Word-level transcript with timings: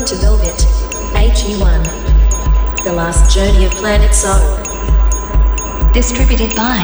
Welcome 0.00 0.18
to 0.18 0.24
Velvet, 0.24 0.66
HE1, 1.12 2.84
the 2.84 2.92
last 2.94 3.34
journey 3.34 3.66
of 3.66 3.72
Planet 3.72 4.14
Soul. 4.14 4.40
Distributed 5.92 6.56
by 6.56 6.78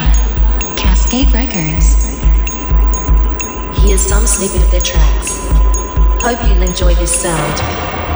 Cascade 0.76 1.32
Records. 1.32 1.96
Here's 3.80 4.02
some 4.02 4.26
snippet 4.26 4.62
of 4.62 4.71
their 4.71 4.83
tracks. 4.83 5.38
Hope 6.22 6.47
you'll 6.47 6.60
enjoy 6.60 6.94
this 6.97 7.22
sound. 7.22 8.15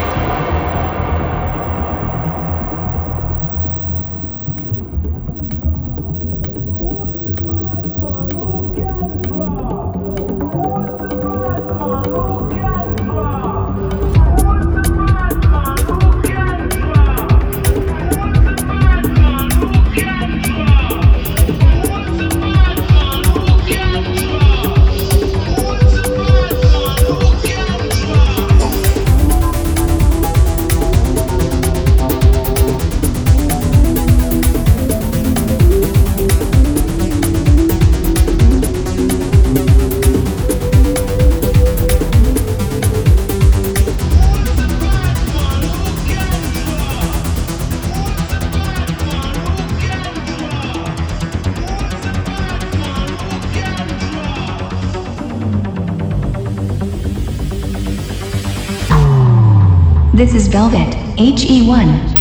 This 60.21 60.35
is 60.35 60.49
Velvet, 60.49 60.93
HE1. 61.17 62.20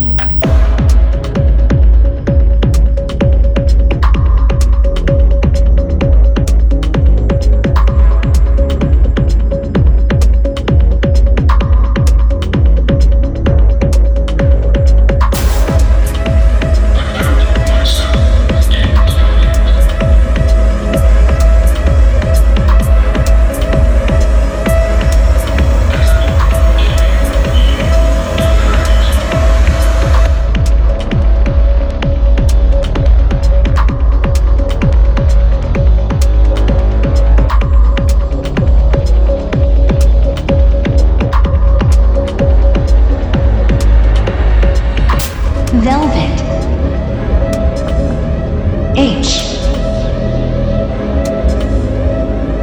H. 48.96 49.60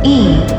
E 0.04 0.55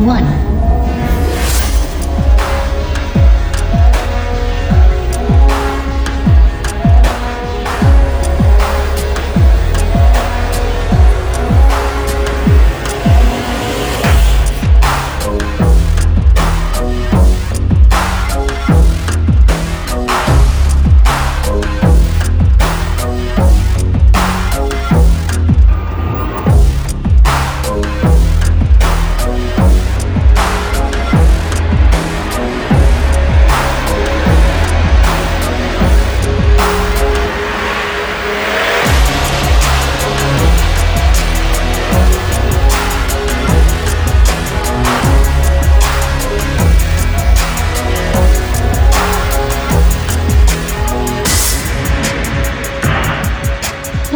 1 0.00 0.49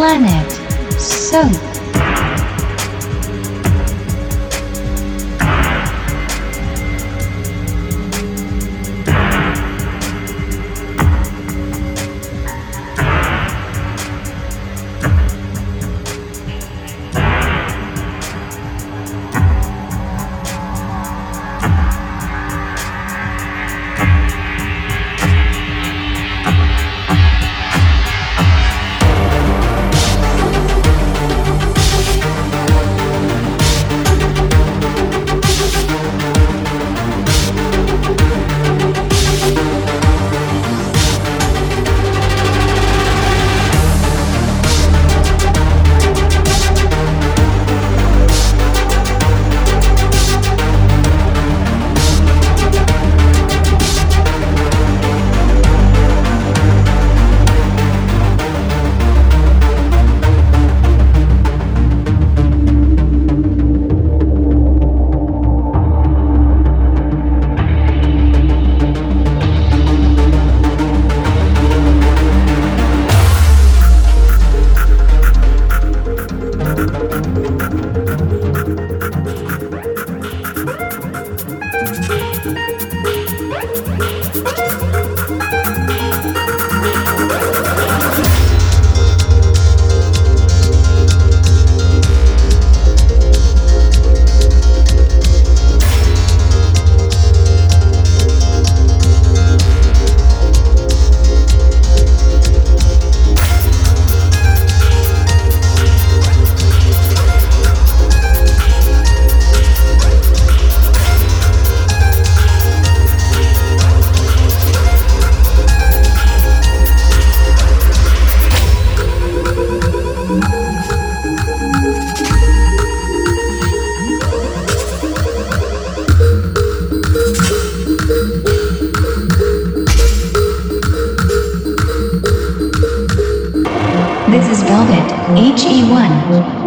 Planet 0.05 0.51
Soap. 1.01 1.74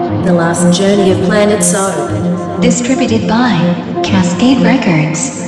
The 0.08 0.32
Last 0.32 0.78
Journey 0.78 1.12
of 1.12 1.18
Planet 1.26 1.62
Soap. 1.62 2.62
Distributed 2.62 3.28
by 3.28 3.58
Cascade 4.06 4.62
Records. 4.64 5.47